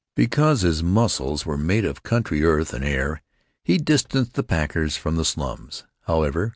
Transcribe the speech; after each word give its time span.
Because 0.15 0.61
his 0.61 0.81
muscles 0.81 1.45
were 1.45 1.59
made 1.59 1.85
of 1.85 2.01
country 2.01 2.43
earth 2.43 2.73
and 2.73 2.83
air 2.83 3.21
he 3.63 3.77
distanced 3.77 4.33
the 4.33 4.41
packers 4.41 4.97
from 4.97 5.15
the 5.15 5.23
slums, 5.23 5.83
however. 6.07 6.49